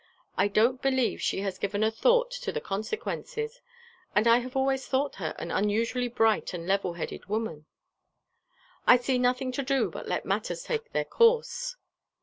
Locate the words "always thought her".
4.55-5.35